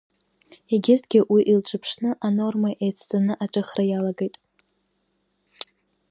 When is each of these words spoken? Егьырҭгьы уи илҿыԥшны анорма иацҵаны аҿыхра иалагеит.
Егьырҭгьы 0.73 1.19
уи 1.33 1.41
илҿыԥшны 1.53 2.09
анорма 2.25 2.69
иацҵаны 2.83 3.33
аҿыхра 3.43 3.83
иалагеит. 3.87 4.35